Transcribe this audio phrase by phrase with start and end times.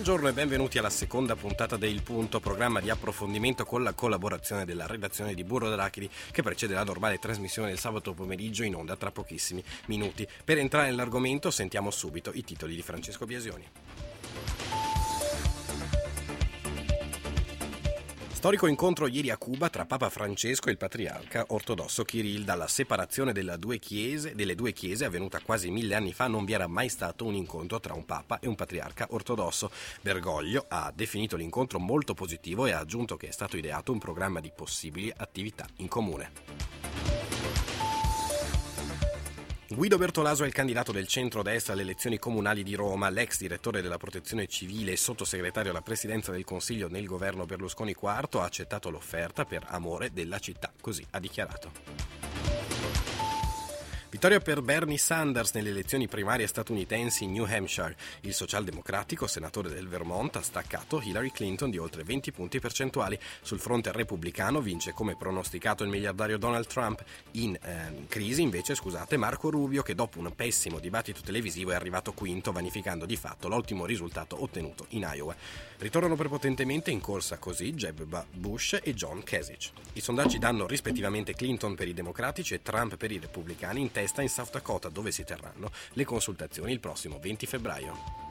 [0.00, 4.64] Buongiorno e benvenuti alla seconda puntata di Il Punto, programma di approfondimento con la collaborazione
[4.64, 8.96] della redazione di Burro d'Arachidi che precede la normale trasmissione del sabato pomeriggio in onda
[8.96, 10.26] tra pochissimi minuti.
[10.42, 13.68] Per entrare nell'argomento sentiamo subito i titoli di Francesco Biasioni.
[18.40, 22.42] Storico incontro ieri a Cuba tra Papa Francesco e il patriarca ortodosso Kirill.
[22.42, 26.66] Dalla separazione due chiese, delle due chiese avvenuta quasi mille anni fa non vi era
[26.66, 29.70] mai stato un incontro tra un papa e un patriarca ortodosso.
[30.00, 34.40] Bergoglio ha definito l'incontro molto positivo e ha aggiunto che è stato ideato un programma
[34.40, 37.39] di possibili attività in comune.
[39.72, 43.08] Guido Bertolaso è il candidato del centro-destra alle elezioni comunali di Roma.
[43.08, 48.40] L'ex direttore della protezione civile e sottosegretario alla presidenza del Consiglio nel governo Berlusconi IV
[48.40, 52.09] ha accettato l'offerta per amore della città, così ha dichiarato.
[54.10, 57.94] Vittoria per Bernie Sanders nelle elezioni primarie statunitensi in New Hampshire.
[58.22, 63.16] Il socialdemocratico, senatore del Vermont, ha staccato Hillary Clinton di oltre 20 punti percentuali.
[63.40, 67.04] Sul fronte repubblicano vince come pronosticato il miliardario Donald Trump.
[67.32, 72.12] In eh, crisi invece, scusate, Marco Rubio che dopo un pessimo dibattito televisivo è arrivato
[72.12, 75.36] quinto, vanificando di fatto l'ottimo risultato ottenuto in Iowa.
[75.78, 79.70] Ritornano prepotentemente in corsa così Jeb Bush e John Kasich.
[79.92, 84.22] I sondaggi danno rispettivamente Clinton per i democratici e Trump per i repubblicani in testa
[84.22, 88.28] in South Dakota dove si terranno le consultazioni il prossimo 20 febbraio.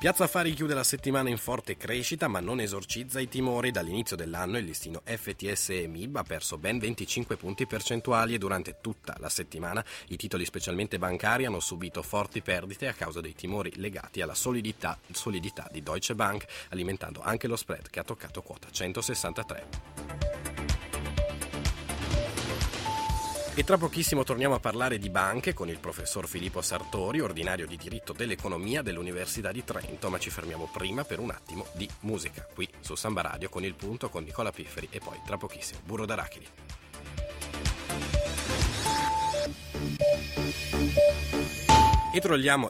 [0.00, 3.70] Piazza Affari chiude la settimana in forte crescita ma non esorcizza i timori.
[3.70, 9.14] Dall'inizio dell'anno il listino FTSE MIB ha perso ben 25 punti percentuali e durante tutta
[9.18, 14.22] la settimana i titoli specialmente bancari hanno subito forti perdite a causa dei timori legati
[14.22, 20.49] alla solidità, solidità di Deutsche Bank, alimentando anche lo spread che ha toccato quota 163.
[23.52, 27.76] E tra pochissimo torniamo a parlare di banche con il professor Filippo Sartori, ordinario di
[27.76, 32.66] diritto dell'economia dell'Università di Trento, ma ci fermiamo prima per un attimo di musica, qui
[32.80, 36.46] su Samba Radio con il punto con Nicola Pifferi e poi tra pochissimo Burro d'Arachidi.
[42.12, 42.20] E,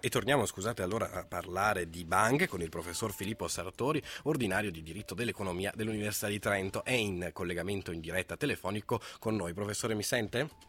[0.00, 4.82] e, torniamo scusate, allora a parlare di banche con il professor Filippo Sartori, ordinario di
[4.82, 6.84] diritto dell'economia dell'Università di Trento.
[6.84, 9.54] È in collegamento in diretta telefonico con noi.
[9.54, 10.68] Professore, mi sente?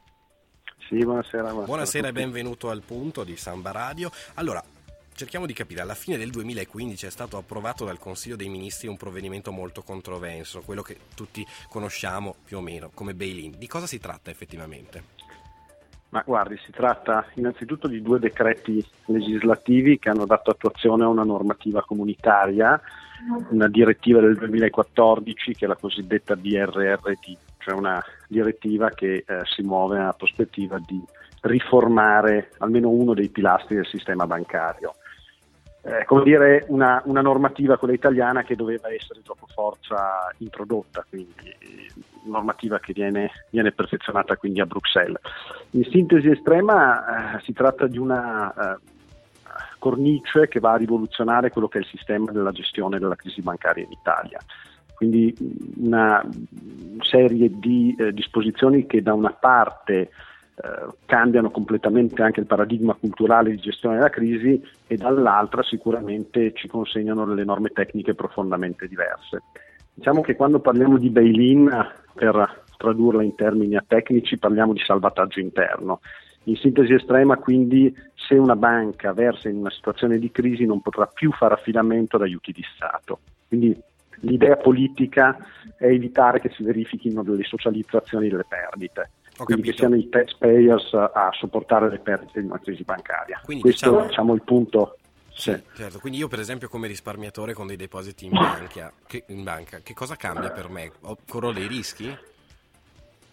[0.92, 1.44] Sì, buonasera.
[1.44, 4.12] Buonasera, buonasera e benvenuto al punto di Samba Radio.
[4.34, 4.62] Allora,
[5.14, 8.98] cerchiamo di capire, alla fine del 2015 è stato approvato dal Consiglio dei Ministri un
[8.98, 13.54] provvedimento molto controverso, quello che tutti conosciamo più o meno come bail-in.
[13.58, 15.20] Di cosa si tratta effettivamente?
[16.10, 21.24] Ma guardi, si tratta innanzitutto di due decreti legislativi che hanno dato attuazione a una
[21.24, 22.82] normativa comunitaria,
[23.50, 29.62] una direttiva del 2014 che è la cosiddetta BRRD, cioè una direttiva che eh, si
[29.62, 31.02] muove nella prospettiva di
[31.42, 34.96] riformare almeno uno dei pilastri del sistema bancario.
[35.84, 41.34] Eh, come dire, una, una, normativa, quella italiana, che doveva essere troppo forza introdotta, quindi
[42.26, 45.20] normativa che viene, viene perfezionata quindi a Bruxelles.
[45.72, 48.80] In sintesi estrema eh, si tratta di una eh,
[49.80, 53.84] cornice che va a rivoluzionare quello che è il sistema della gestione della crisi bancaria
[53.84, 54.40] in Italia
[55.02, 55.36] quindi
[55.78, 56.24] una
[57.00, 60.10] serie di eh, disposizioni che da una parte eh,
[61.08, 67.26] cambiano completamente anche il paradigma culturale di gestione della crisi e dall'altra sicuramente ci consegnano
[67.26, 69.42] delle norme tecniche profondamente diverse.
[69.92, 71.68] Diciamo che quando parliamo di bail-in,
[72.14, 76.02] per tradurla in termini tecnici, parliamo di salvataggio interno.
[76.44, 81.08] In sintesi estrema, quindi, se una banca versa in una situazione di crisi non potrà
[81.08, 83.20] più fare affidamento ad aiuti di Stato.
[83.48, 83.76] Quindi
[84.22, 85.38] l'idea politica
[85.78, 89.12] è evitare che si verifichino delle socializzazioni delle perdite.
[89.44, 93.42] quindi che siano i taxpayers a sopportare le perdite di una crisi bancaria.
[93.44, 94.98] Quindi, Questo diciamo, diciamo il punto.
[95.34, 95.60] Sì.
[95.74, 99.80] Certo, quindi io per esempio come risparmiatore con dei depositi in banca, che, in banca,
[99.82, 100.92] che cosa cambia per me?
[101.28, 102.16] Corro dei rischi?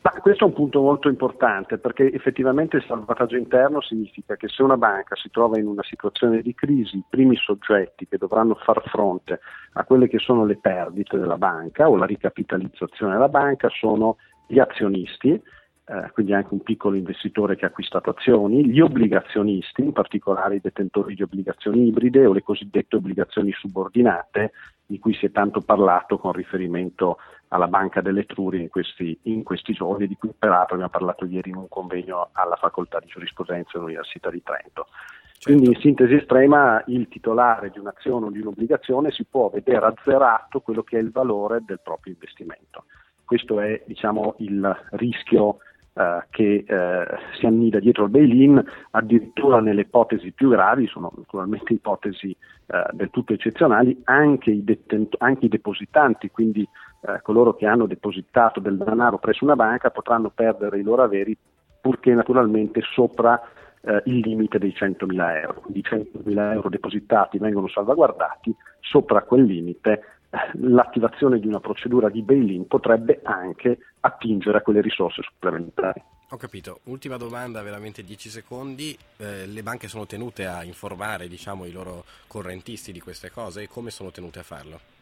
[0.01, 4.63] Ma questo è un punto molto importante perché effettivamente il salvataggio interno significa che se
[4.63, 8.81] una banca si trova in una situazione di crisi, i primi soggetti che dovranno far
[8.87, 9.41] fronte
[9.73, 14.17] a quelle che sono le perdite della banca o la ricapitalizzazione della banca sono
[14.47, 19.93] gli azionisti, eh, quindi anche un piccolo investitore che ha acquistato azioni, gli obbligazionisti, in
[19.93, 24.53] particolare i detentori di obbligazioni ibride o le cosiddette obbligazioni subordinate,
[24.87, 27.19] di cui si è tanto parlato con riferimento
[27.49, 31.57] alla Banca dell'Etruria in questi, in questi giorni, di cui peraltro abbiamo parlato ieri in
[31.57, 34.87] un convegno alla Facoltà di Giurisprudenza dell'Università di Trento.
[35.39, 35.53] Certo.
[35.53, 40.61] Quindi in sintesi estrema il titolare di un'azione o di un'obbligazione si può vedere azzerato
[40.61, 42.85] quello che è il valore del proprio investimento.
[43.25, 45.59] Questo è diciamo, il rischio
[45.99, 47.07] eh, che eh,
[47.39, 48.63] si annida dietro il bail-in,
[48.93, 55.17] addirittura nelle ipotesi più gravi, sono naturalmente ipotesi eh, del tutto eccezionali, anche i, detent-
[55.19, 56.63] anche i depositanti, quindi
[57.01, 61.37] eh, coloro che hanno depositato del denaro presso una banca potranno perdere i loro averi
[61.81, 63.41] purché naturalmente sopra
[63.81, 65.61] eh, il limite dei 100.000 euro.
[65.63, 70.18] Quindi 100.000 euro depositati vengono salvaguardati, sopra quel limite
[70.55, 76.03] l'attivazione di una procedura di bail-in potrebbe anche attingere a quelle risorse supplementari.
[76.31, 76.81] Ho capito.
[76.85, 78.97] Ultima domanda, veramente 10 secondi.
[79.17, 83.69] Eh, le banche sono tenute a informare diciamo, i loro correntisti di queste cose e
[83.69, 84.98] come sono tenute a farlo?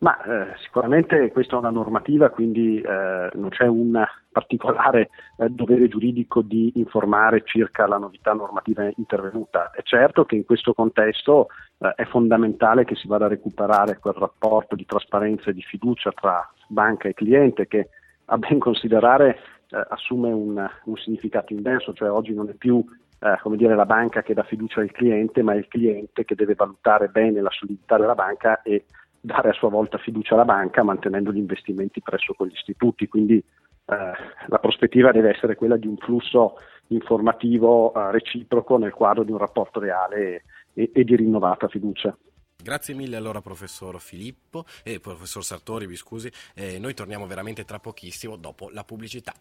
[0.00, 4.02] Ma eh, sicuramente questa è una normativa, quindi eh, non c'è un
[4.32, 9.70] particolare eh, dovere giuridico di informare circa la novità normativa intervenuta.
[9.70, 11.48] È certo che in questo contesto
[11.78, 16.12] eh, è fondamentale che si vada a recuperare quel rapporto di trasparenza e di fiducia
[16.12, 17.90] tra banca e cliente che
[18.26, 19.38] a ben considerare
[19.68, 22.82] eh, assume un, un, significato inverso, cioè oggi non è più
[23.20, 26.34] eh, come dire, la banca che dà fiducia al cliente, ma è il cliente che
[26.34, 28.86] deve valutare bene la solidità della banca e
[29.20, 33.06] dare a sua volta fiducia alla banca mantenendo gli investimenti presso quegli istituti.
[33.08, 34.12] Quindi eh,
[34.46, 36.56] la prospettiva deve essere quella di un flusso
[36.88, 42.16] informativo eh, reciproco nel quadro di un rapporto reale e, e di rinnovata fiducia.
[42.62, 47.64] Grazie mille allora professor Filippo e eh, professor Sartori, vi scusi, eh, noi torniamo veramente
[47.64, 49.32] tra pochissimo dopo la pubblicità.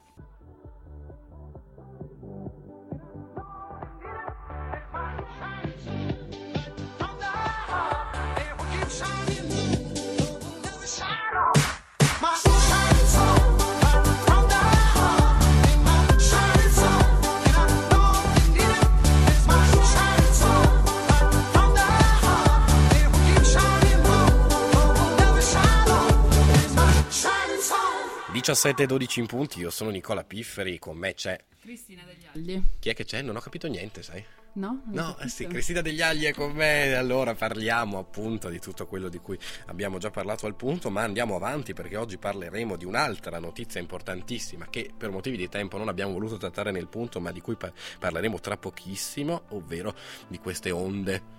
[28.52, 32.64] E 12 in punti, io sono Nicola Pifferi, con me c'è Cristina degli Agli.
[32.80, 33.22] Chi è che c'è?
[33.22, 34.26] Non ho capito niente, sai?
[34.54, 34.82] No?
[34.88, 39.08] No, eh sì, Cristina degli Agli è con me, allora parliamo appunto di tutto quello
[39.08, 39.38] di cui
[39.68, 44.68] abbiamo già parlato al punto, ma andiamo avanti perché oggi parleremo di un'altra notizia importantissima
[44.68, 47.74] che per motivi di tempo non abbiamo voluto trattare nel punto, ma di cui par-
[48.00, 49.94] parleremo tra pochissimo, ovvero
[50.28, 51.38] di queste onde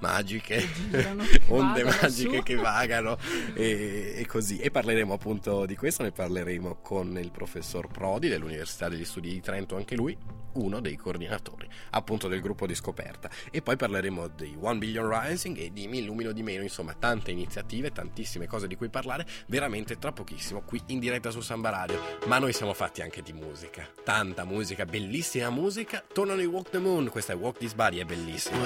[0.00, 2.42] magiche, girano, onde magiche su.
[2.42, 3.16] che vagano
[3.54, 4.58] e, e, così.
[4.58, 9.40] E parleremo appunto di questo, ne parleremo con il professor Prodi dell'Università degli Studi di
[9.40, 10.16] Trento, anche lui
[10.52, 13.30] uno dei coordinatori appunto del gruppo di scoperta.
[13.50, 17.30] E poi parleremo di One Billion Rising e di Mi Illumino di Meno, insomma tante
[17.30, 22.00] iniziative, tantissime cose di cui parlare, veramente tra pochissimo qui in diretta su Samba Radio.
[22.26, 26.02] Ma noi siamo fatti anche di musica, tanta musica, bellissima musica.
[26.12, 28.58] Tornano i Walk the Moon, questa è Walk This Body, è bellissima.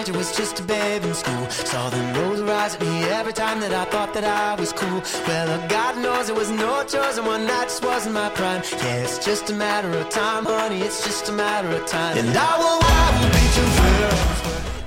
[0.00, 1.50] Age, I was just a babe in school.
[1.50, 4.72] Saw them roll their eyes at me every time that I thought that I was
[4.72, 5.02] cool.
[5.26, 8.62] Well, God knows it was no choice, and one night just wasn't my prime.
[8.78, 12.18] Yeah, it's just a matter of time, honey, it's just a matter of time.
[12.18, 13.99] And I will, I will be too fair.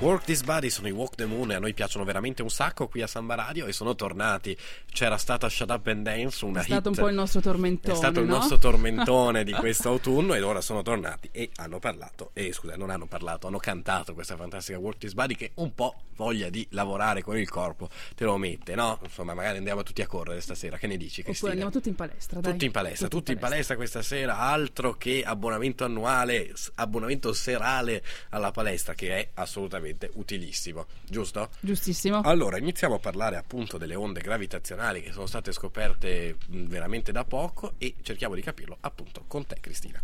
[0.04, 2.88] Work This Body sono i Walk the Moon e a noi piacciono veramente un sacco
[2.88, 4.54] qui a Samba Radio e sono tornati.
[4.92, 6.98] C'era stata Shut Up and Dance, una È stato hit.
[6.98, 7.94] un po' il nostro tormentone.
[7.94, 8.26] È stato no?
[8.26, 12.76] il nostro tormentone di questo autunno ed ora sono tornati e hanno parlato, e scusa,
[12.76, 16.66] non hanno parlato, hanno cantato questa fantastica Work This Body che un po' voglia di
[16.72, 18.98] lavorare con il corpo te lo mette, no?
[19.02, 21.34] Insomma, magari andiamo tutti a correre stasera, che ne dici Cristina?
[21.34, 22.52] Oppure andiamo tutti in palestra, dai.
[22.52, 23.74] Tutti in palestra, tutti, tutti in palestra.
[23.74, 30.74] palestra questa sera, altro che abbonamento annuale, abbonamento serale alla palestra che è assolutamente utilissimo
[30.74, 31.50] positivo, giusto?
[31.60, 32.20] Giustissimo.
[32.22, 37.74] Allora, iniziamo a parlare appunto delle onde gravitazionali che sono state scoperte veramente da poco
[37.78, 40.02] e cerchiamo di capirlo appunto con te Cristina.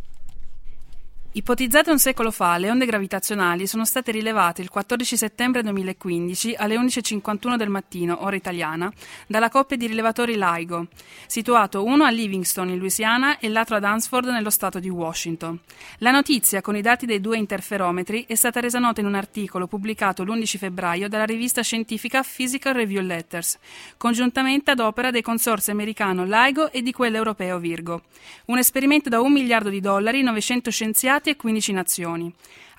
[1.33, 6.75] Ipotizzate un secolo fa, le onde gravitazionali sono state rilevate il 14 settembre 2015 alle
[6.75, 8.93] 11.51 del mattino, ora italiana,
[9.29, 10.89] dalla coppia di rilevatori LIGO,
[11.29, 15.57] situato uno a Livingston in Louisiana e l'altro ad Hansford nello stato di Washington.
[15.99, 19.69] La notizia, con i dati dei due interferometri, è stata resa nota in un articolo
[19.69, 23.57] pubblicato l'11 febbraio dalla rivista scientifica Physical Review Letters,
[23.97, 28.03] congiuntamente ad opera dei consorzi americano LIGO e di quello europeo Virgo.
[28.47, 32.33] Un esperimento da un miliardo di dollari, 900 scienziati Stati e 15 nazioni.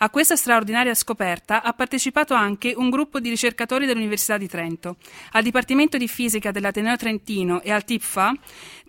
[0.03, 4.95] A questa straordinaria scoperta ha partecipato anche un gruppo di ricercatori dell'Università di Trento.
[5.33, 8.33] Al Dipartimento di Fisica dell'Ateneo Trentino e al TIPFA,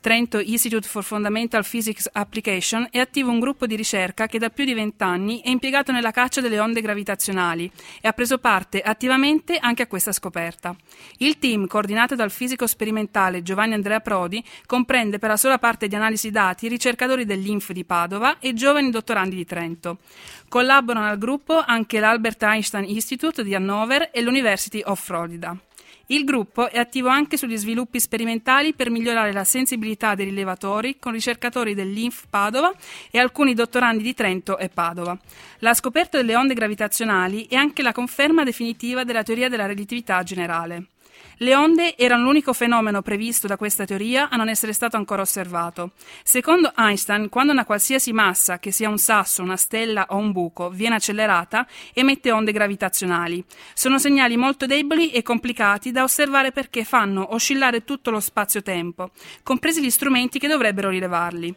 [0.00, 4.64] Trento Institute for Fundamental Physics Application, è attivo un gruppo di ricerca che da più
[4.64, 9.82] di vent'anni è impiegato nella caccia delle onde gravitazionali e ha preso parte attivamente anche
[9.82, 10.74] a questa scoperta.
[11.18, 15.94] Il team, coordinato dal fisico sperimentale Giovanni Andrea Prodi, comprende per la sola parte di
[15.94, 19.98] analisi dati ricercatori dell'INF di Padova e giovani dottorandi di Trento.
[20.48, 25.56] Collaborano al gruppo anche l'Albert Einstein Institute di Hannover e l'University of Florida.
[26.06, 31.12] Il gruppo è attivo anche sugli sviluppi sperimentali per migliorare la sensibilità dei rilevatori con
[31.12, 32.72] ricercatori dell'INF Padova
[33.10, 35.18] e alcuni dottorandi di Trento e Padova.
[35.60, 40.88] La scoperta delle onde gravitazionali è anche la conferma definitiva della teoria della relatività generale.
[41.38, 45.92] Le onde erano l'unico fenomeno previsto da questa teoria a non essere stato ancora osservato.
[46.22, 50.70] Secondo Einstein, quando una qualsiasi massa, che sia un sasso, una stella o un buco,
[50.70, 53.44] viene accelerata, emette onde gravitazionali.
[53.74, 59.10] Sono segnali molto deboli e complicati da osservare perché fanno oscillare tutto lo spazio-tempo,
[59.42, 61.54] compresi gli strumenti che dovrebbero rilevarli.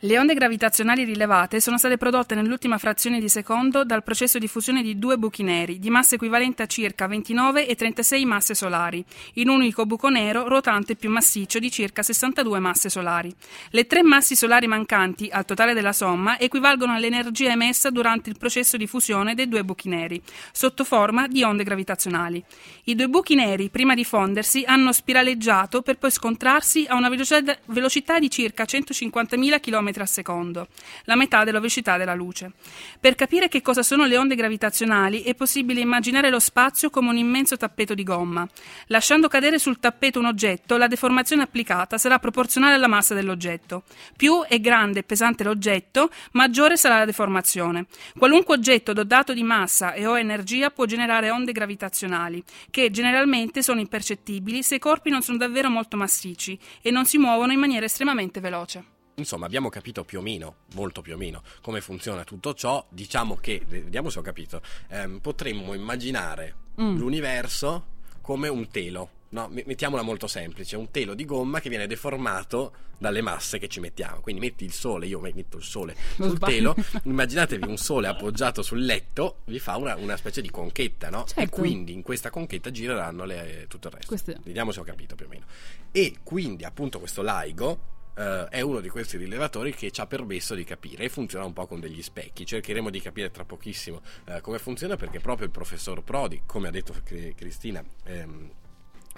[0.00, 4.82] Le onde gravitazionali rilevate sono state prodotte nell'ultima frazione di secondo dal processo di fusione
[4.82, 9.02] di due buchi neri, di massa equivalente a circa 29 e 36 masse solari,
[9.34, 13.34] in un unico buco nero ruotante più massiccio di circa 62 masse solari.
[13.70, 18.76] Le tre massi solari mancanti, al totale della somma, equivalgono all'energia emessa durante il processo
[18.76, 20.20] di fusione dei due buchi neri,
[20.52, 22.44] sotto forma di onde gravitazionali.
[22.84, 28.18] I due buchi neri, prima di fondersi, hanno spiraleggiato per poi scontrarsi a una velocità
[28.18, 30.68] di circa 150.000 km al secondo,
[31.04, 32.52] la metà della velocità della luce.
[32.98, 37.16] Per capire che cosa sono le onde gravitazionali è possibile immaginare lo spazio come un
[37.16, 38.48] immenso tappeto di gomma.
[38.86, 43.84] Lasciando cadere sul tappeto un oggetto, la deformazione applicata sarà proporzionale alla massa dell'oggetto.
[44.16, 47.86] Più è grande e pesante l'oggetto, maggiore sarà la deformazione.
[48.16, 53.80] Qualunque oggetto dotato di massa e o energia può generare onde gravitazionali, che generalmente sono
[53.80, 57.84] impercettibili se i corpi non sono davvero molto massicci e non si muovono in maniera
[57.84, 58.93] estremamente veloce.
[59.16, 62.84] Insomma, abbiamo capito più o meno, molto più o meno, come funziona tutto ciò.
[62.88, 66.96] Diciamo che, vediamo se ho capito, ehm, potremmo immaginare mm.
[66.96, 67.86] l'universo
[68.20, 69.10] come un telo.
[69.34, 73.80] No, mettiamola molto semplice, un telo di gomma che viene deformato dalle masse che ci
[73.80, 74.20] mettiamo.
[74.20, 76.74] Quindi metti il sole, io metto il sole non sul sbaglio.
[76.74, 81.24] telo, immaginatevi un sole appoggiato sul letto, vi fa una, una specie di conchetta, no?
[81.24, 81.40] Certo.
[81.40, 84.08] E quindi in questa conchetta gireranno le, tutto il resto.
[84.08, 84.38] Queste...
[84.42, 85.44] Vediamo se ho capito più o meno.
[85.90, 90.54] E quindi appunto questo LIGO Uh, è uno di questi rilevatori che ci ha permesso
[90.54, 92.46] di capire e funziona un po' con degli specchi.
[92.46, 96.70] Cercheremo di capire tra pochissimo uh, come funziona perché proprio il professor Prodi, come ha
[96.70, 98.50] detto Cristina, ehm,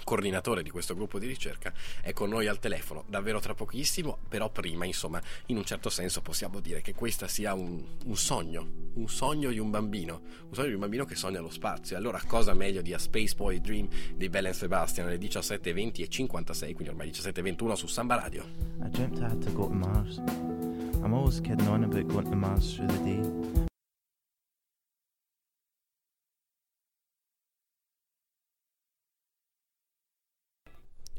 [0.03, 4.49] coordinatore di questo gruppo di ricerca, è con noi al telefono davvero tra pochissimo, però
[4.49, 9.07] prima, insomma, in un certo senso possiamo dire che questo sia un, un, sogno, un
[9.09, 11.97] sogno di un bambino, un sogno di un bambino che sogna lo spazio.
[11.97, 16.73] Allora, cosa meglio di A Space Boy Dream di Belen Sebastian alle 17.20 e 56,
[16.73, 18.43] quindi ormai 17.21 su Samba Radio.
[18.83, 20.17] I dreamt I had to go to Mars.
[21.03, 23.66] I'm always kidding on about going to Mars through the day.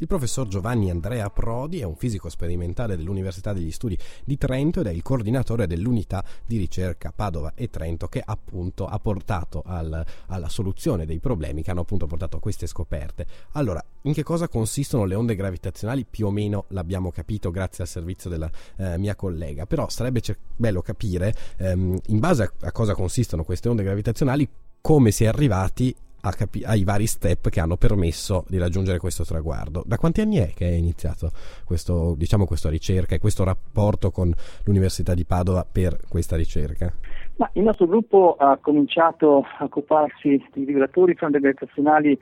[0.01, 4.87] Il professor Giovanni Andrea Prodi è un fisico sperimentale dell'Università degli Studi di Trento ed
[4.87, 10.49] è il coordinatore dell'unità di ricerca Padova e Trento che appunto ha portato al, alla
[10.49, 13.27] soluzione dei problemi che hanno appunto portato a queste scoperte.
[13.53, 16.07] Allora, in che cosa consistono le onde gravitazionali?
[16.09, 20.39] Più o meno l'abbiamo capito grazie al servizio della eh, mia collega, però sarebbe cer-
[20.55, 24.49] bello capire ehm, in base a, a cosa consistono queste onde gravitazionali
[24.81, 25.93] come si è arrivati
[26.33, 29.83] capi- ai vari step che hanno permesso di raggiungere questo traguardo.
[29.87, 31.31] Da quanti anni è che è iniziato
[31.65, 34.33] questo, diciamo, questa ricerca e questo rapporto con
[34.65, 36.93] l'Università di Padova per questa ricerca?
[37.37, 42.19] Ma il nostro gruppo ha cominciato a occuparsi di vibratori gravitazionali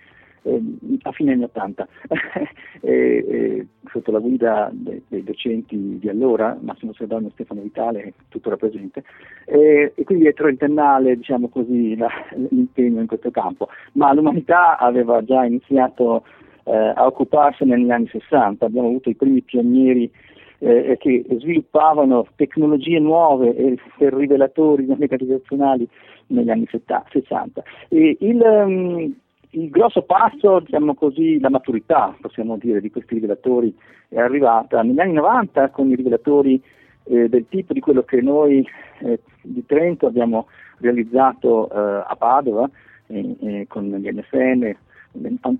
[0.47, 0.63] eh,
[1.03, 1.89] a fine anni 80,
[2.81, 2.91] e,
[3.29, 8.57] e, sotto la guida dei, dei, docenti di allora, Massimo Sedano e Stefano Vitale, tuttora
[8.57, 9.03] presente,
[9.45, 12.09] e, e quindi è trentennale diciamo così, la,
[12.51, 16.25] l'impegno in questo campo, ma l'umanità aveva già iniziato
[16.65, 20.11] eh, a occuparsene negli anni 60, abbiamo avuto i primi pionieri
[20.59, 25.87] eh, che sviluppavano tecnologie nuove per rivelatori gravitazionali
[26.29, 27.63] negli anni 60.
[27.89, 29.15] E il, um,
[29.57, 33.75] il grosso passo, diciamo così, la maturità, possiamo dire, di questi rivelatori
[34.09, 36.63] è arrivata negli anni 90 con i rivelatori
[37.05, 38.67] eh, del tipo di quello che noi
[39.01, 40.49] eh, di Trento abbiamo
[40.79, 42.69] realizzato eh, a Padova
[43.69, 44.77] con gli NFN,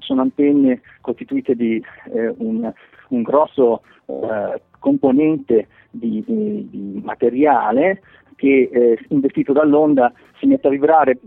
[0.01, 1.81] sono antenne costituite di
[2.13, 2.71] eh, un,
[3.09, 8.03] un, grosso eh, componente di, di, di materiale
[8.35, 11.21] che eh, investito dall'onda si mette a vibrare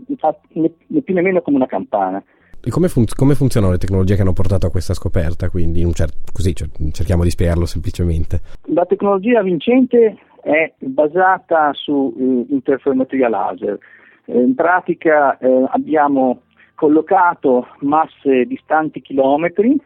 [0.52, 2.22] né, né più né meno come una campana.
[2.62, 5.48] E come, fun- come, funzionano le tecnologie che hanno portato a questa scoperta?
[5.48, 8.40] Quindi, cer- così cer- cerchiamo di spiegarlo semplicemente.
[8.74, 13.78] La tecnologia vincente è basata su eh, interferometria laser.
[14.26, 16.42] Eh, in pratica eh, abbiamo
[16.74, 19.78] collocato masse distanti chilometri,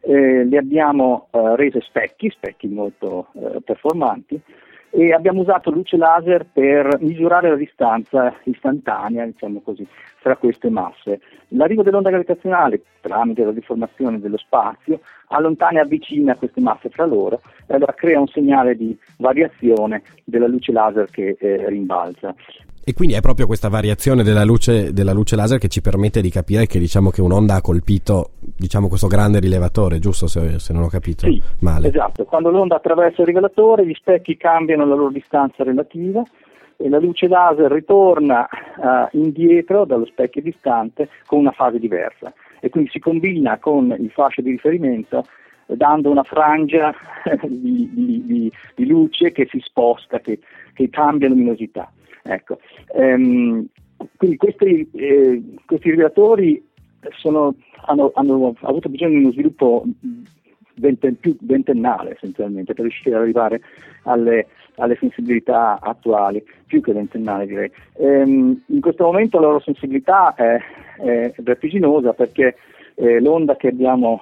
[0.00, 4.40] eh, le abbiamo eh, rese specchi, specchi molto eh, performanti,
[4.96, 9.86] e abbiamo usato luce laser per misurare la distanza istantanea, diciamo così,
[10.22, 11.20] tra queste masse.
[11.48, 17.42] L'arrivo dell'onda gravitazionale, tramite la deformazione dello spazio, allontana e avvicina queste masse fra loro
[17.66, 22.34] e allora crea un segnale di variazione della luce laser che eh, rimbalza.
[22.88, 26.30] E quindi è proprio questa variazione della luce, della luce, laser che ci permette di
[26.30, 30.84] capire che, diciamo, che un'onda ha colpito diciamo, questo grande rilevatore, giusto se, se non
[30.84, 31.88] ho capito sì, male?
[31.88, 36.22] Esatto, quando l'onda attraversa il rilevatore gli specchi cambiano la loro distanza relativa
[36.76, 42.68] e la luce laser ritorna uh, indietro dallo specchio distante con una fase diversa e
[42.68, 45.24] quindi si combina con il fascio di riferimento
[45.66, 46.94] dando una frangia
[47.48, 50.38] di, di, di, di luce che si sposta, che,
[50.72, 51.90] che cambia luminosità.
[52.26, 52.58] Ecco.
[52.94, 53.66] Ehm,
[54.16, 56.62] quindi questi, eh, questi rivelatori
[57.16, 57.54] sono,
[57.86, 59.84] hanno, hanno, avuto bisogno di uno sviluppo
[60.74, 63.60] venten, più ventennale essenzialmente per riuscire ad arrivare
[64.02, 67.70] alle, alle sensibilità attuali, più che ventennale direi.
[67.98, 70.58] Ehm, in questo momento la loro sensibilità è,
[70.98, 72.56] è vertiginosa perché
[72.94, 74.20] eh, l'onda che abbiamo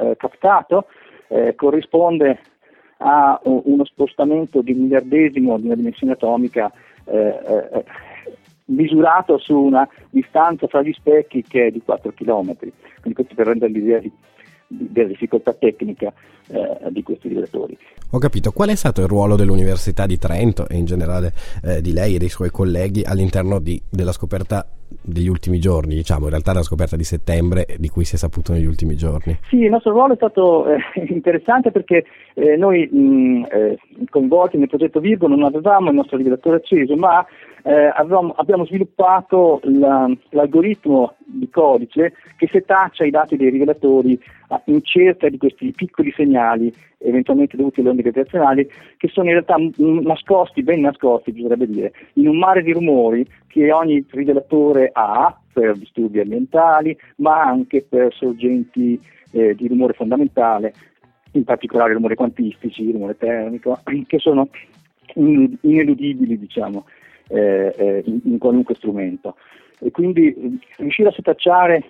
[0.00, 0.86] eh, captato
[1.28, 2.38] eh, corrisponde
[2.98, 6.72] a uno spostamento di un miliardesimo di una dimensione atomica
[7.06, 7.84] eh, eh,
[8.66, 13.46] misurato su una distanza fra gli specchi che è di 4 km, quindi questo per
[13.46, 14.10] rendere l'idea di,
[14.66, 16.12] della difficoltà tecnica
[16.48, 17.76] eh, di questi rivelatori.
[18.10, 21.32] Ho capito, qual è stato il ruolo dell'Università di Trento e in generale
[21.62, 24.66] eh, di lei e dei suoi colleghi all'interno di, della scoperta
[25.02, 28.52] degli ultimi giorni, diciamo in realtà la scoperta di settembre di cui si è saputo
[28.52, 29.38] negli ultimi giorni?
[29.48, 33.78] Sì, il nostro ruolo è stato eh, interessante perché eh, noi mh, eh,
[34.10, 37.24] coinvolti nel progetto Virgo non avevamo il nostro rivelatore acceso, ma
[37.62, 44.18] eh, avevamo, abbiamo sviluppato la, l'algoritmo di codice che setaccia i dati dei rivelatori
[44.66, 49.56] in cerca di questi piccoli segnali eventualmente dovuti alle onde gravitazionali che sono in realtà
[49.76, 53.26] nascosti, ben nascosti bisognerebbe dire, in un mare di rumori
[53.56, 60.74] che ogni rivelatore ha per disturbi ambientali ma anche per sorgenti eh, di rumore fondamentale,
[61.32, 64.50] in particolare rumori quantistici, rumore termico, che sono
[65.14, 66.84] ineludibili diciamo,
[67.28, 69.36] eh, eh, in, in qualunque strumento.
[69.78, 71.82] E quindi eh, riuscire a setacciare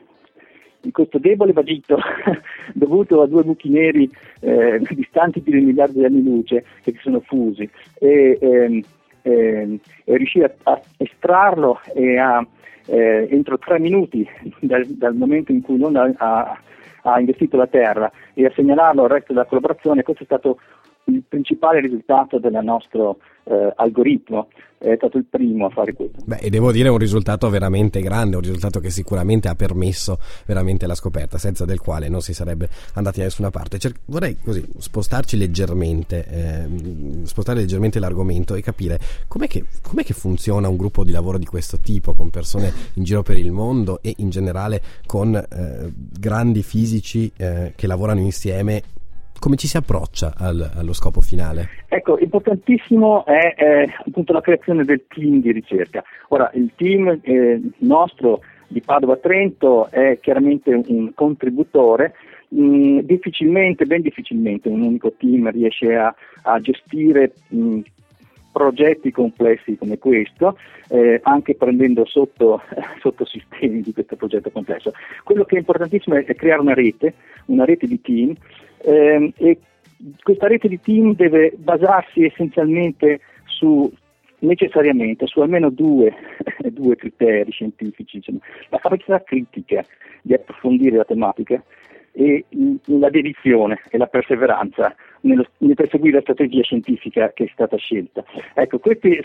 [0.93, 1.99] questo debole vagito
[2.75, 6.93] dovuto a due buchi neri eh, distanti più di un miliardo di anni luce che
[6.93, 8.83] si sono fusi e, ehm,
[9.27, 12.47] ehm, e riuscire a, a, estrarlo e a,
[12.87, 14.29] eh, entro tre minuti
[14.61, 16.59] dal, dal, momento in cui l'onda ha,
[17.03, 20.59] ha investito la Terra e a segnalarlo al resto della collaborazione, questo è stato
[21.07, 26.23] il principale risultato del nostro eh, algoritmo, è stato il primo a fare questo.
[26.25, 30.87] Beh, e devo dire un risultato veramente grande, un risultato che sicuramente ha permesso veramente
[30.87, 33.79] la scoperta, senza del quale non si sarebbe andati da nessuna parte.
[33.79, 40.15] Cer- vorrei così spostarci leggermente, eh, spostare leggermente l'argomento e capire com'è che, com'è che
[40.15, 44.01] funziona un gruppo di lavoro di questo tipo, con persone in giro per il mondo
[44.03, 48.83] e in generale con eh, grandi fisici eh, che lavorano insieme
[49.39, 51.69] come ci si approccia al, allo scopo finale?
[51.89, 56.03] Ecco, importantissimo è, è, appunto la creazione del team di ricerca.
[56.29, 62.15] Ora, il team eh, nostro di Padova Trento è chiaramente un contributore,
[62.49, 67.81] mh, mm, difficilmente, ben difficilmente un unico team riesce a, a gestire mh, mm,
[68.57, 70.57] progetti complessi come questo,
[70.89, 72.63] eh, anche prendendo sotto,
[73.01, 74.93] sottosistemi di questo progetto complesso.
[75.25, 77.13] Quello che è importantissimo è, è creare una rete,
[77.47, 78.35] una rete di team
[78.79, 79.59] eh, e
[80.23, 83.93] questa rete di team deve basarsi essenzialmente su
[84.39, 86.15] necessariamente su almeno due,
[86.73, 88.39] due criteri scientifici, insomma.
[88.71, 89.85] la capacità critica
[90.23, 91.63] di approfondire la tematica
[92.13, 92.47] e
[92.87, 94.95] la dedizione e la perseveranza
[95.27, 98.25] nello, nel perseguire la strategia scientifica che è stata scelta.
[98.55, 99.23] Ecco, queste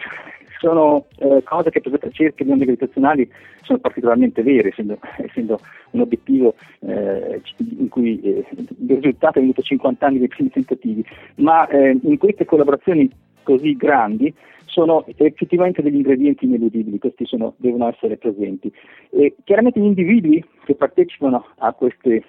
[0.60, 5.60] sono eh, cose che per le ricerche onde gravitazionali sono particolarmente vere, essendo, essendo
[5.92, 11.06] un obiettivo eh, in cui eh, il risultato è venuto 50 anni dei primi tentativi,
[11.36, 13.10] ma eh, in queste collaborazioni
[13.44, 14.34] così grandi
[14.66, 18.72] sono effettivamente degli ingredienti ineludibili, questi sono, devono essere presenti.
[19.10, 22.24] E chiaramente gli individui che partecipano a queste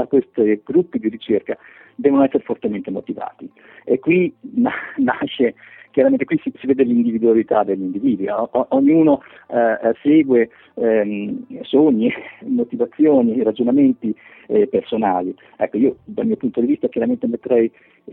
[0.00, 1.58] a questi gruppi di ricerca
[1.98, 3.50] devono essere fortemente motivati
[3.84, 5.54] e qui na- nasce
[5.90, 12.12] chiaramente qui si, si, vede l'individualità degli individui, o, ognuno eh, segue ehm, sogni,
[12.46, 14.14] motivazioni, ragionamenti
[14.46, 15.34] eh, personali.
[15.56, 17.68] Ecco, io dal mio punto di vista chiaramente metterei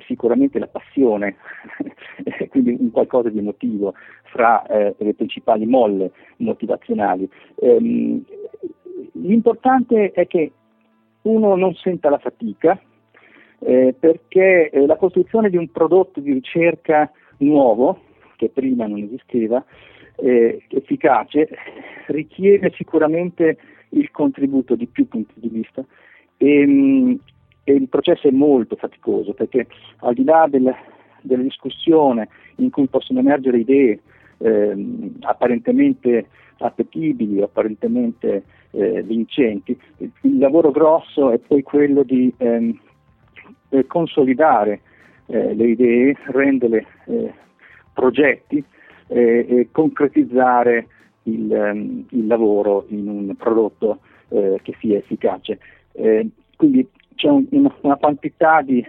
[0.07, 1.35] sicuramente la passione,
[2.49, 3.93] quindi un qualcosa di emotivo
[4.23, 7.29] fra eh, le principali molle motivazionali.
[7.59, 8.23] Ehm,
[9.11, 10.51] l'importante è che
[11.23, 12.79] uno non senta la fatica,
[13.59, 17.99] eh, perché eh, la costruzione di un prodotto di ricerca nuovo,
[18.35, 19.63] che prima non esisteva,
[20.17, 21.49] eh, efficace,
[22.07, 23.57] richiede sicuramente
[23.89, 25.83] il contributo di più punti di vista.
[26.37, 27.19] E, mh,
[27.63, 29.67] e il processo è molto faticoso perché
[30.01, 30.73] al di là del,
[31.21, 33.99] della discussione in cui possono emergere idee
[34.37, 36.27] ehm, apparentemente
[36.59, 42.79] appetibili, apparentemente eh, vincenti, il, il, lavoro grosso è poi quello di ehm,
[43.87, 44.81] consolidare
[45.27, 47.33] eh, le idee, renderle eh,
[47.93, 48.63] progetti
[49.07, 50.87] eh, e concretizzare
[51.23, 55.59] il, um, il, lavoro in un prodotto eh, che sia efficace.
[55.93, 57.45] Eh, quindi c'è un,
[57.81, 58.85] una, quantità di,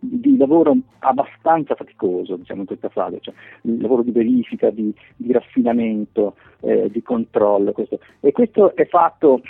[0.00, 5.32] di, lavoro abbastanza faticoso diciamo, in questa fase, cioè il lavoro di verifica, di, di
[5.32, 7.72] raffinamento, eh, di controllo.
[7.72, 7.98] Questo.
[8.20, 9.42] E questo è fatto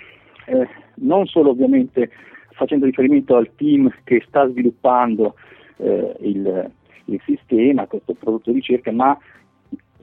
[0.47, 2.11] eh, non solo ovviamente
[2.61, 5.35] facendo riferimento al team che sta sviluppando
[5.79, 6.71] eh, il,
[7.07, 9.17] il sistema, questo prodotto di ricerca, ma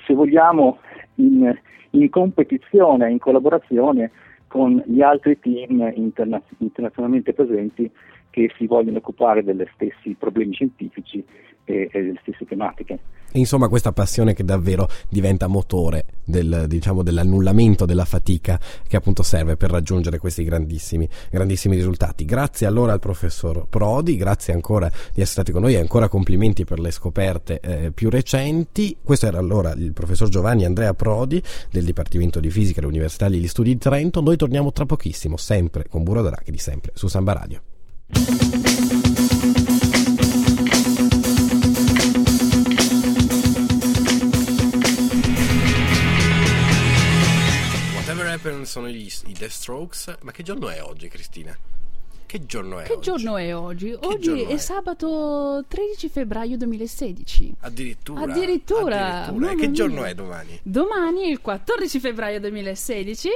[0.04, 0.80] se vogliamo
[1.16, 1.56] in,
[1.92, 4.10] in competizione, in collaborazione
[4.48, 7.92] con gli altri team interna- internazionalmente presenti
[8.38, 11.26] che si vogliono occupare degli stessi problemi scientifici
[11.64, 13.00] e, e delle stesse tematiche.
[13.32, 19.58] Insomma, questa passione che davvero diventa motore del, diciamo, dell'annullamento della fatica che appunto serve
[19.58, 22.26] per raggiungere questi grandissimi, grandissimi risultati.
[22.26, 26.64] Grazie allora al professor Prodi, grazie ancora di essere stati con noi e ancora complimenti
[26.64, 28.98] per le scoperte eh, più recenti.
[29.04, 33.74] Questo era allora il professor Giovanni Andrea Prodi del Dipartimento di Fisica dell'Università degli Studi
[33.74, 34.22] di Trento.
[34.22, 37.62] Noi torniamo tra pochissimo, sempre con Buro Draghi, sempre su Samba Radio.
[48.68, 50.18] Sono gli, i The Strokes.
[50.22, 51.58] Ma che giorno è oggi, Cristina?
[52.28, 53.10] Che giorno è che oggi?
[53.10, 53.98] giorno è oggi?
[53.98, 57.54] Oggi è, è, sabato 13 febbraio 2016.
[57.62, 58.22] Addirittura.
[58.22, 59.24] Addirittura.
[59.24, 59.56] Addirittura.
[59.56, 60.60] Che giorno è domani?
[60.62, 63.30] Domani il 14 febbraio 2016.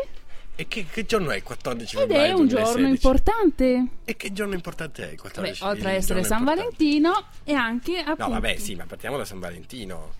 [0.55, 2.23] E che, che, giorno è il 14 Ed febbraio?
[2.23, 2.73] Ed è un 2016?
[2.73, 3.87] giorno importante.
[4.03, 6.61] E che giorno importante è il 14 Beh, Oltre ad essere San importante.
[6.61, 8.23] Valentino e anche appunto...
[8.23, 10.13] No, vabbè, sì, ma partiamo da San Valentino.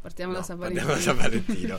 [0.00, 0.86] Partiamo no, da San Valentino.
[0.86, 1.76] Partiamo da San Valentino.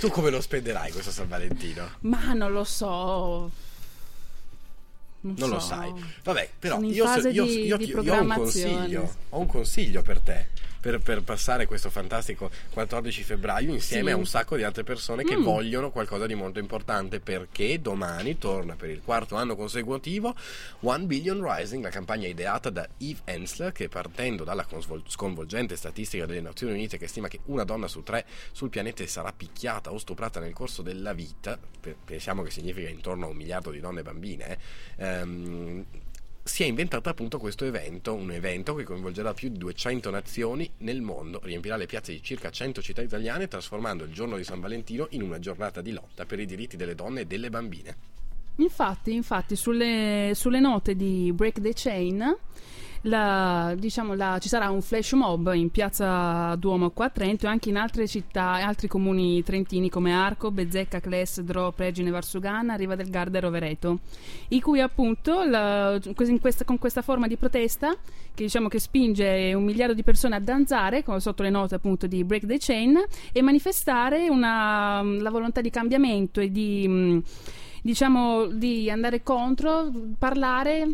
[0.00, 1.90] tu come lo spenderai questo San Valentino?
[2.00, 3.50] Ma non lo so.
[5.22, 5.54] Non, non so.
[5.54, 5.92] lo sai.
[6.22, 9.14] Vabbè, però io, so, io, di, io, di io, ho un consiglio.
[9.30, 14.12] Ho un consiglio per te per, per, passare questo fantastico 14 febbraio insieme sì.
[14.12, 15.42] a un sacco di altre persone che mm.
[15.42, 20.34] vogliono qualcosa di molto importante perché domani torna per il quarto anno consecutivo
[20.80, 24.66] One Billion Rising, la campagna ideata da Eve Ensler che partendo dalla
[25.06, 29.32] sconvolgente statistica delle Nazioni Unite che stima che una donna su tre sul pianeta sarà
[29.32, 31.58] picchiata o stuprata nel corso della vita,
[32.04, 34.58] pensiamo che significa intorno a un miliardo di donne e bambine,
[34.96, 35.84] eh, ehm,
[36.42, 41.00] si è inventata appunto questo evento, un evento che coinvolgerà più di 200 nazioni nel
[41.00, 45.06] mondo, riempirà le piazze di circa 100 città italiane trasformando il giorno di San Valentino
[45.10, 48.18] in una giornata di lotta per i diritti delle donne e delle bambine.
[48.56, 52.36] Infatti, infatti sulle, sulle note di Break the Chain
[53.02, 57.48] la, diciamo, la, ci sarà un flash mob in piazza Duomo qua a Trento e
[57.48, 62.74] anche in altre città e altri comuni trentini come Arco, Bezzecca, Cles, Dro, Pregine, Varsugana,
[62.74, 64.00] Riva del Garda e Rovereto,
[64.48, 67.96] in cui appunto la, questa, con questa forma di protesta
[68.34, 72.22] che, diciamo, che spinge un miliardo di persone a danzare sotto le note appunto di
[72.24, 72.98] Break the Chain
[73.32, 77.22] e manifestare una, la volontà di cambiamento e di
[77.82, 80.86] diciamo di andare contro, parlare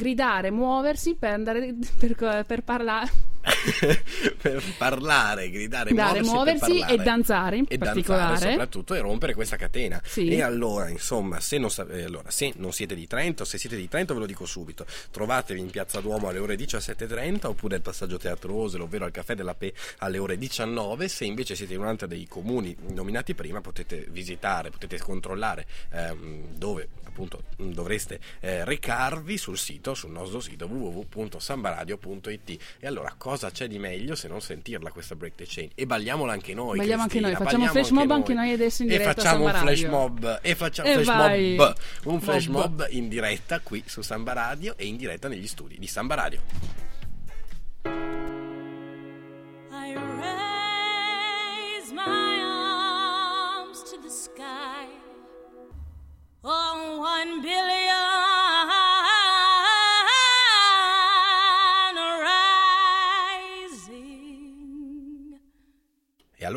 [0.00, 3.28] gridare, muoversi per andare per, per parlare.
[4.40, 8.28] per parlare, gridare, Dare, muoversi, muoversi e danzare in e particolare.
[8.28, 10.00] Danzare soprattutto e rompere questa catena.
[10.04, 10.28] Sì.
[10.28, 13.88] E allora, insomma, se non, eh, allora, se non, siete di Trento, se siete di
[13.88, 18.18] Trento ve lo dico subito, trovatevi in Piazza Duomo alle ore 17.30 oppure al passaggio
[18.18, 21.08] teatroso, ovvero al caffè della Pe alle ore 19.
[21.08, 26.56] Se invece siete in un altro dei comuni nominati prima potete visitare, potete controllare ehm,
[26.56, 32.58] dove appunto dovreste eh, recarvi sul sito, sul nostro sito www.sambaradio.it.
[32.78, 35.70] E allora cosa c'è di meglio se non sentirla questa Break the Chain?
[35.74, 36.78] E balliamola anche noi.
[36.78, 39.10] Balliamo Cristina, anche noi, facciamo un flash mob anche noi adesso in diretta.
[39.10, 40.38] E facciamo un flash mob.
[40.42, 41.54] E facciamo e flash vai.
[41.56, 41.74] mob.
[42.04, 42.80] Un flash mob.
[42.80, 46.40] mob in diretta qui su Samba Radio e in diretta negli studi di Samba Radio.
[49.72, 54.79] I raise my arms to the sky.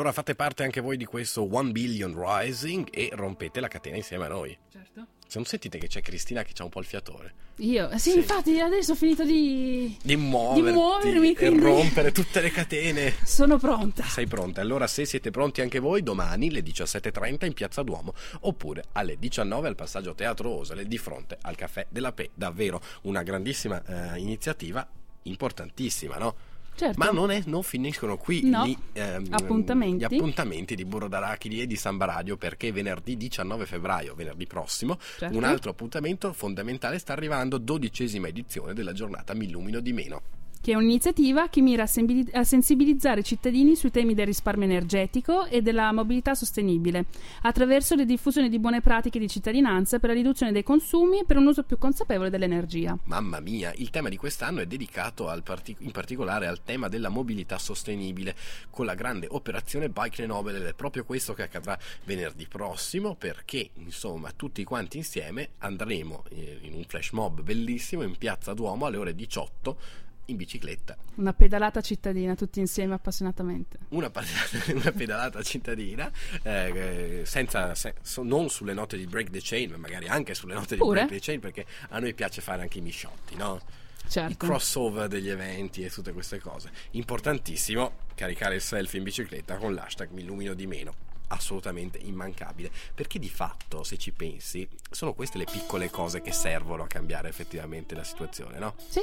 [0.04, 4.26] Allora fate parte anche voi di questo One Billion Rising e rompete la catena insieme
[4.26, 4.58] a noi.
[4.70, 5.08] Certo.
[5.26, 7.34] Se non sentite che c'è Cristina che c'ha un po' il fiatore.
[7.58, 7.90] Io?
[7.98, 8.18] Sì, Sì.
[8.18, 9.98] infatti adesso ho finito di...
[10.04, 13.16] Di muoverti muovermi, e quindi- rompere tutte le catene.
[13.24, 14.04] Sono pronta.
[14.04, 14.60] Sei pronta?
[14.60, 19.70] Allora se siete pronti anche voi, domani alle 17.30 in Piazza Duomo oppure alle 19
[19.70, 22.32] al passaggio Teatro Osale di fronte al Caffè della Pe.
[22.34, 23.82] Davvero una grandissima
[24.14, 24.86] eh, iniziativa,
[25.24, 26.36] importantissima, no?
[26.76, 26.98] Certo.
[26.98, 28.66] Ma non, è- non finiscono qui No.
[28.66, 29.98] gli, ehm, Appuntamenti.
[29.98, 34.98] gli appuntamenti di Burro d'Arachidi e di Samba Radio perché venerdì 19 febbraio, venerdì prossimo,
[35.18, 35.38] Certo.
[35.38, 40.22] un altro appuntamento fondamentale sta arrivando, dodicesima edizione della giornata Mi illumino di meno.
[40.64, 45.62] Che è un'iniziativa che mira a sensibilizzare i cittadini sui temi del risparmio energetico e
[45.62, 47.04] della mobilità sostenibile,
[47.42, 51.36] attraverso le diffusioni di buone pratiche di cittadinanza per la riduzione dei consumi e per
[51.36, 52.98] un uso più consapevole dell'energia.
[53.04, 57.10] Mamma mia, il tema di quest'anno è dedicato al parti- in particolare al tema della
[57.10, 58.34] mobilità sostenibile
[58.70, 63.72] con la grande operazione Bike Nobel ed è proprio questo che accadrà venerdì prossimo perché
[63.80, 68.98] insomma tutti quanti insieme andremo eh, in un flash mob bellissimo in piazza Duomo alle
[68.98, 70.96] ore 18 in bicicletta.
[71.16, 73.78] Una pedalata cittadina, tutti insieme appassionatamente.
[73.90, 74.12] Una,
[74.74, 76.12] una pedalata cittadina
[76.44, 80.54] eh, senza, se- so- non sulle note di Break the Chain ma magari anche sulle
[80.54, 81.02] note Pure?
[81.02, 83.60] di Break the Chain perché a noi piace fare anche i misciotti no?
[84.06, 84.46] i Certo.
[84.46, 86.70] crossover degli eventi e tutte queste cose.
[86.92, 90.94] Importantissimo caricare il selfie in bicicletta con l'hashtag mi illumino di meno.
[91.28, 96.84] Assolutamente immancabile perché di fatto, se ci pensi, sono queste le piccole cose che servono
[96.84, 98.76] a cambiare effettivamente la situazione, no?
[98.88, 99.02] Sì?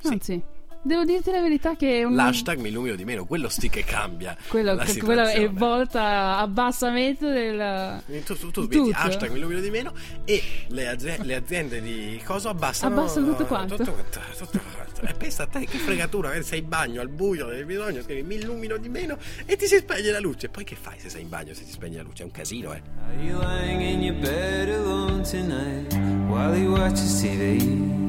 [0.00, 0.42] Sì.
[0.80, 2.14] Devo dirti la verità che è un...
[2.14, 4.36] L'hashtag mi illumino di meno, quello sì che cambia.
[4.48, 8.00] quello, quello è volta abbassamento del...
[8.06, 8.78] Tu, tu, tu Tutto.
[8.84, 9.92] metti hashtag mi illumino di meno
[10.24, 13.76] e le, azie- le aziende di cosa abbassano Abbassano tutto quanto.
[13.76, 15.00] tutto quanto, tutto quanto.
[15.02, 18.22] E pensa a te che fregatura eh, sei in bagno al buio hai bisogno scrivi
[18.22, 21.22] mi illumino di meno e ti si spegne la luce poi che fai se sei
[21.22, 24.02] in bagno se ti spegne la luce è un casino eh Are you lying in
[24.02, 25.92] your bed alone tonight
[26.28, 28.07] while he watches TV?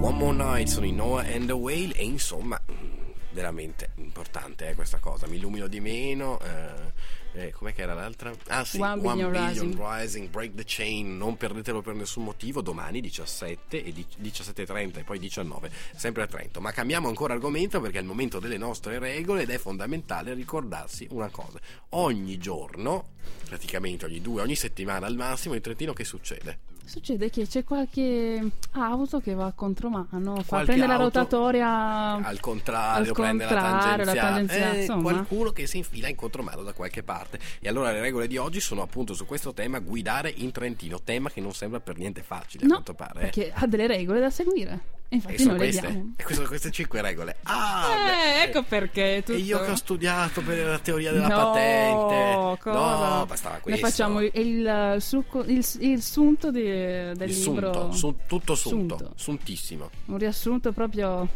[0.00, 4.74] One More Night sono i Noah and the Whale e insomma mm, veramente importante eh,
[4.74, 5.26] questa cosa.
[5.26, 6.92] Mi illumino di meno eh,
[7.34, 8.32] eh, com'è che era l'altra?
[8.48, 9.74] Ah sì, One Billion Rising.
[9.78, 15.04] Rising, Break the Chain non perdetelo per nessun motivo domani 17 e di- 17.30 e
[15.04, 18.98] poi 19 sempre a Trento ma cambiamo ancora argomento perché è il momento delle nostre
[18.98, 21.58] regole ed è fondamentale ricordarsi una cosa
[21.90, 23.10] ogni giorno
[23.46, 26.70] praticamente ogni due ogni settimana al massimo in Trentino che succede?
[26.92, 33.08] Succede che c'è qualche auto che va a contromano, fa prende la rotatoria al contrario,
[33.08, 37.02] al prende la contrario, la tangenziale, Eh, qualcuno che si infila in contromano da qualche
[37.02, 37.38] parte.
[37.60, 41.30] E allora le regole di oggi sono appunto su questo tema guidare in Trentino, tema
[41.30, 43.12] che non sembra per niente facile a No, quanto pare.
[43.14, 43.20] eh.
[43.22, 44.80] perché ha delle regole da seguire.
[45.12, 47.36] Infatti E sono queste, e queste, queste cinque regole.
[47.42, 49.36] Ah, Eh, beh, ecco perché tutto...
[49.36, 52.58] E io che ho studiato per la teoria della no, patente.
[52.62, 52.78] cosa?
[53.18, 53.86] No, bastava Ne questo.
[53.86, 57.72] facciamo il, il, succo- il, il sunto di- del il libro.
[57.72, 59.12] sunto, su- tutto sunto, Sunto.
[59.16, 59.90] suntissimo.
[60.06, 61.28] Un riassunto proprio...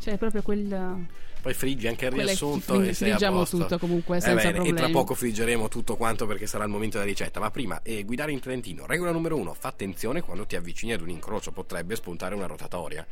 [0.00, 1.06] Cioè proprio quel...
[1.48, 3.56] Poi friggi anche il Quelle- riassunto fri- e sei a friggiamo posto.
[3.58, 6.98] tutto comunque, Eh senza bene, E tra poco friggeremo tutto quanto perché sarà il momento
[6.98, 7.40] della ricetta.
[7.40, 8.84] Ma prima, eh, guidare in Trentino.
[8.84, 13.06] Regola numero uno, fa attenzione quando ti avvicini ad un incrocio, potrebbe spuntare una rotatoria.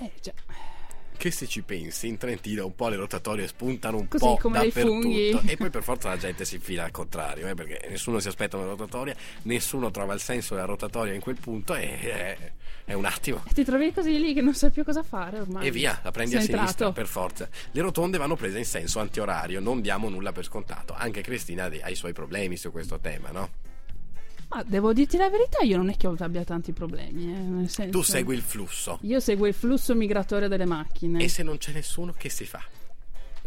[0.00, 0.32] Eh già.
[1.18, 4.58] Che se ci pensi, in Trentino un po' le rotatorie spuntano un Così, po' come
[4.60, 5.00] dappertutto.
[5.02, 5.40] funghi.
[5.46, 8.56] E poi per forza la gente si infila al contrario, eh, perché nessuno si aspetta
[8.56, 12.52] una rotatoria, nessuno trova il senso della rotatoria in quel punto e eh,
[12.84, 13.42] è un attimo.
[13.52, 15.66] Ti trovi così lì che non sai più cosa fare ormai.
[15.66, 16.92] E via, la prendi Sei a sinistra entrato.
[16.92, 17.48] per forza.
[17.72, 20.94] Le rotonde vanno prese in senso antiorario, non diamo nulla per scontato.
[20.96, 23.50] Anche Cristina ha i suoi problemi su questo tema, no?
[24.50, 27.62] Ma devo dirti la verità, io non è che abbia tanti problemi.
[27.64, 28.98] eh, senso- Tu segui il flusso.
[29.02, 31.22] Io seguo il flusso migratorio delle macchine.
[31.22, 32.62] E se non c'è nessuno, che si fa?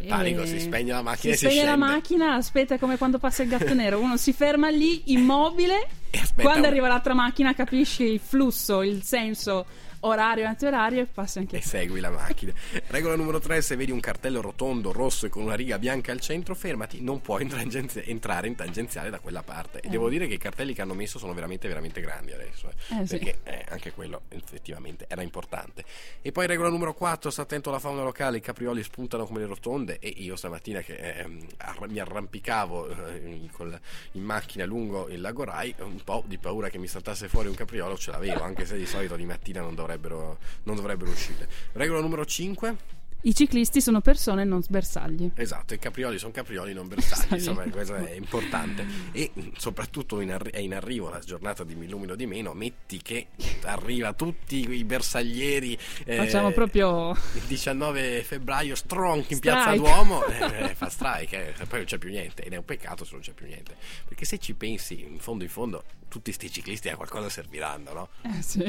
[0.08, 1.94] Panico, Eh, si spegne la macchina si e si spegne la scende.
[1.94, 4.00] macchina, aspetta come quando passa il gatto nero.
[4.00, 5.88] Uno si ferma lì, immobile.
[6.12, 9.66] E quando un- arriva l'altra macchina, capisci il flusso, il senso
[10.02, 12.54] orario antiorario e passa anche E segui la macchina.
[12.88, 16.20] Regola numero 3: se vedi un cartello rotondo, rosso e con una riga bianca al
[16.20, 19.80] centro, fermati, non puoi in entrare in tangenziale da quella parte.
[19.80, 22.70] E devo dire che i cartelli che hanno messo sono veramente, veramente grandi adesso.
[22.70, 23.02] eh.
[23.02, 23.18] Eh, sì.
[23.18, 25.84] perché eh, anche quello effettivamente era importante.
[26.22, 29.46] E poi regola numero 4: sta attento alla fauna locale, i caprioli spuntano come le
[29.46, 30.00] rotonde.
[30.00, 33.80] E io stamattina che ehm, arra- mi arrampicavo eh, col-
[34.14, 37.56] in macchina lungo il lago Rai, un po' di paura che mi saltasse fuori un
[37.56, 41.48] capriolo ce l'avevo, anche se di solito di mattina non dovrebbero, non dovrebbero uscire.
[41.74, 43.00] Regola numero 5.
[43.24, 45.30] I ciclisti sono persone, non sbersagli.
[45.36, 47.38] Esatto, i caprioli sono caprioli, non bersagli, Bersagli.
[47.38, 48.84] insomma questo è importante.
[49.12, 52.54] E mh, soprattutto in arri- è in arrivo la giornata di Mi illumino di meno,
[52.54, 53.28] metti che
[53.66, 55.78] arriva tutti i bersaglieri.
[56.06, 59.40] eh, Facciamo proprio Il 19 febbraio, stronk in Strike.
[59.40, 62.42] piazza Duomo, eh, eh, fa strike, eh, poi non c'è più niente.
[62.42, 63.76] Ed è un peccato se non c'è più niente.
[64.08, 68.10] Perché se ci pensi, in fondo, in fondo, tutti sti ciclisti a qualcosa serviranno, no?
[68.24, 68.64] Eh sì.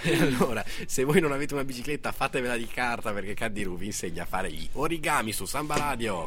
[0.00, 4.22] E allora, se voi non avete una bicicletta, fatevela di carta perché Caddiru vi insegna
[4.22, 6.26] a fare gli origami su Samba Radio.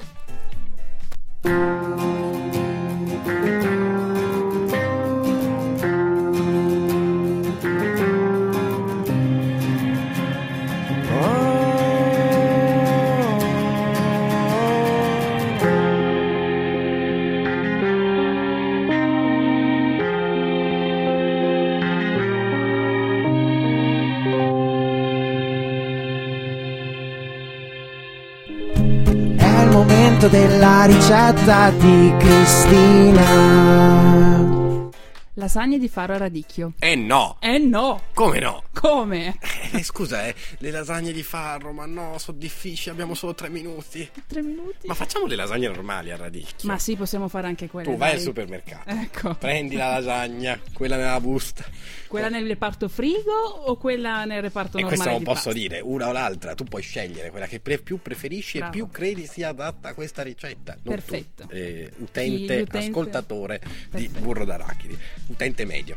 [30.22, 33.24] Momento della ricetta di Cristina.
[35.34, 36.74] Lasagne di faro a radicchio.
[36.80, 37.38] Eh no!
[37.40, 38.02] Eh no!
[38.14, 38.62] Come no?
[38.74, 39.38] Come?
[39.74, 44.10] Eh, scusa, eh, le lasagne di farro, ma no, sono difficili, abbiamo solo tre minuti.
[44.26, 44.88] Tre minuti?
[44.88, 46.68] Ma facciamo le lasagne normali a radicchio.
[46.70, 47.90] Ma sì, possiamo fare anche quelle.
[47.92, 48.18] tu vai dai.
[48.18, 49.34] al supermercato, Ecco.
[49.36, 51.66] prendi la lasagna, quella nella busta.
[52.08, 55.60] Quella nel reparto frigo o quella nel reparto E normale questo non di posso pasta?
[55.60, 58.74] dire, una o l'altra, tu puoi scegliere quella che pre- più preferisci Bravo.
[58.74, 60.74] e più credi sia adatta a questa ricetta.
[60.82, 61.44] Non Perfetto.
[61.48, 63.70] tu, eh, utente, l'utente- ascoltatore di
[64.08, 64.20] Perfetto.
[64.20, 65.96] burro d'arachidi, utente medio.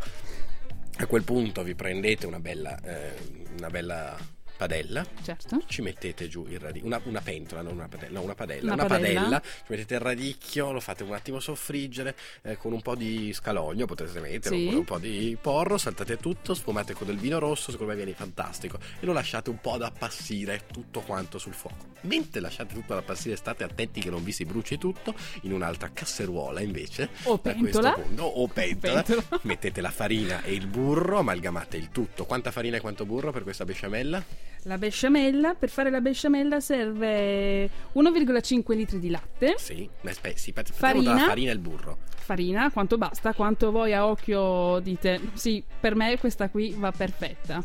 [0.97, 3.13] A quel punto vi prendete una bella, eh,
[3.59, 4.17] una bella
[4.57, 5.63] padella, Certo.
[5.67, 8.75] ci mettete giù il radicchio, una, una pentola, non una padella, no, una padella, Una
[8.75, 9.21] una, padella.
[9.21, 9.43] padella.
[9.43, 13.87] ci mettete il radicchio, lo fate un attimo soffriggere eh, con un po' di scalogno,
[13.87, 14.67] potete mettere, Sì.
[14.75, 18.79] un po' di porro, saltate tutto, sfumate con del vino rosso, secondo me viene fantastico,
[19.01, 21.93] e lo lasciate un po' ad appassire tutto quanto sul fuoco.
[22.03, 25.91] Mentre lasciate tutto ad appassire, state attenti che non vi si bruci tutto, in un'altra
[25.93, 27.93] casseruola invece, O pentola.
[27.93, 29.41] punto, o pentola, Pentola.
[29.43, 32.25] mettete la farina e il burro, amalgamate il tutto.
[32.25, 34.23] Quanta farina e quanto burro per questa besciamella?
[34.67, 41.13] La besciamella, per fare la besciamella serve 1,5 litri di latte, Sì, aspetta, sì, Farina.
[41.13, 41.99] dalla farina e il burro.
[42.17, 45.21] farina, quanto basta, quanto voi a occhio dite.
[45.35, 47.63] Sì, per me questa qui va perfetta.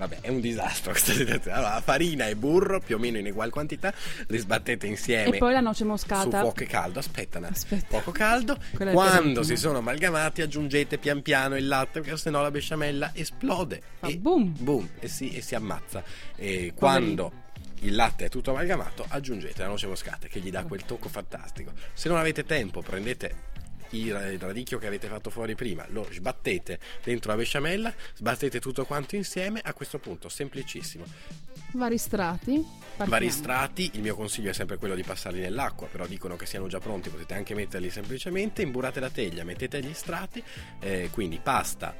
[0.00, 1.58] Vabbè, è un disastro questa situazione.
[1.58, 3.92] Allora, farina e burro, più o meno in ugual quantità,
[4.28, 5.36] li sbattete insieme.
[5.36, 6.40] E poi la noce su moscata.
[6.40, 7.38] fuoco caldo, aspetta.
[7.38, 7.86] Aspetta.
[7.86, 8.56] fuoco caldo.
[8.74, 13.82] Quella Quando si sono amalgamati, aggiungete pian piano il latte, perché sennò la besciamella esplode.
[13.98, 14.54] Fa e boom.
[14.58, 16.02] boom, e si, e si ammazza.
[16.34, 17.48] E quando
[17.80, 21.72] il latte è tutto amalgamato, aggiungete la noce moscata che gli dà quel tocco fantastico.
[21.92, 23.48] Se non avete tempo, prendete
[23.90, 29.16] il radicchio che avete fatto fuori prima, lo sbattete dentro la besciamella, sbattete tutto quanto
[29.16, 29.60] insieme.
[29.62, 31.04] A questo punto, semplicissimo.
[31.72, 32.64] Vari strati.
[32.90, 33.10] partiamo.
[33.10, 36.66] Vari strati, il mio consiglio è sempre quello di passarli nell'acqua, però dicono che siano
[36.68, 40.42] già pronti, potete anche metterli semplicemente, imburrate la teglia, mettete gli strati,
[40.80, 41.94] eh, quindi pasta,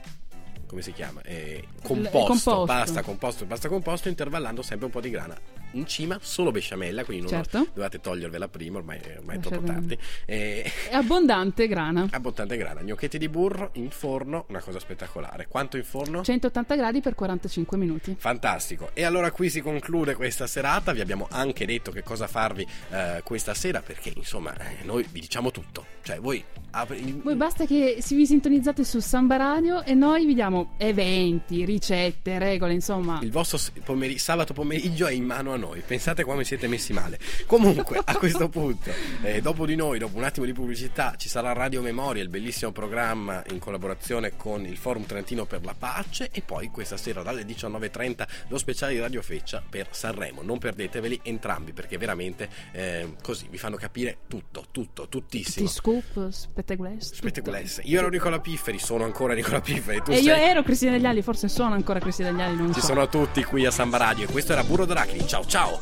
[0.67, 1.21] come si chiama?
[1.23, 2.65] Eh, composto, composto.
[2.65, 5.60] pasta, composto, pasta composto, intervallando sempre un po' di grana.
[5.73, 7.69] In cima solo besciamella, quindi non Certo.
[7.73, 9.99] dovete togliervela prima, ormai, ormai è Lasciate- troppo tardi.
[10.27, 12.09] Eh, È abbondante grana.
[12.11, 15.47] abbondante grana, gnocchetti di burro in forno, una cosa spettacolare.
[15.49, 16.23] Quanto in forno?
[16.23, 18.17] 180 gradi per 45 minuti.
[18.19, 18.91] Fantastico.
[18.95, 20.93] E allora qui si conclude questa serata.
[20.93, 25.21] Vi abbiamo anche detto che cosa farvi eh, questa sera perché insomma eh, noi vi
[25.21, 25.87] diciamo tutto.
[26.03, 26.43] Cioè voi...
[26.71, 31.65] apri- Voi basta che si vi sintonizzate su Samba Radio e noi vi diamo eventi,
[31.65, 33.19] ricette, regole, insomma.
[33.23, 35.81] Il vostro pomeri- sabato pomeriggio è in mano a noi.
[35.87, 37.19] Pensate come siete messi male.
[37.47, 38.91] Comunque, a questo punto,
[39.23, 42.73] eh, dopo di noi, dopo un attimo di pubblicità, ci sarà Radio Memoria, il bellissimo
[42.73, 46.31] programma in collaborazione con il Forum Trentino per la Pace.
[46.33, 50.43] E poi questa sera dalle 19.30 lo speciale di Radio Feccia per Sanremo.
[50.43, 55.67] Non perdeteveli entrambi perché veramente eh, così vi fanno capire tutto, tutto, tuttissimo.
[55.67, 57.15] Tutti scoop, spettacolessi.
[57.15, 57.83] Spettacolesse.
[57.85, 60.03] Io ero Nicola Pifferi, sono ancora Nicola Pifferi.
[60.03, 60.49] Tu E io sei...
[60.49, 62.87] ero Cristina Degli Ali, forse sono ancora Cristina Degli Ali, Ci so.
[62.87, 65.27] sono tutti qui a Samba Radio e questo era Burro d'Arachidi.
[65.27, 65.81] Ciao Ciao!